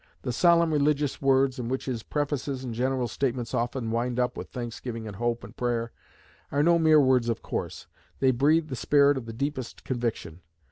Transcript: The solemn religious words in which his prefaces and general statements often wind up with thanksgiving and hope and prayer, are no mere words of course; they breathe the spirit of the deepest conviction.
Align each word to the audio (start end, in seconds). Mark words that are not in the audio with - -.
The 0.23 0.33
solemn 0.33 0.73
religious 0.73 1.21
words 1.21 1.59
in 1.59 1.69
which 1.69 1.85
his 1.85 2.01
prefaces 2.01 2.63
and 2.63 2.73
general 2.73 3.07
statements 3.07 3.53
often 3.53 3.91
wind 3.91 4.19
up 4.19 4.35
with 4.35 4.49
thanksgiving 4.49 5.05
and 5.05 5.17
hope 5.17 5.43
and 5.43 5.55
prayer, 5.55 5.91
are 6.51 6.63
no 6.63 6.79
mere 6.79 6.99
words 6.99 7.29
of 7.29 7.43
course; 7.43 7.85
they 8.19 8.31
breathe 8.31 8.69
the 8.69 8.75
spirit 8.75 9.15
of 9.15 9.27
the 9.27 9.31
deepest 9.31 9.83
conviction. 9.83 10.41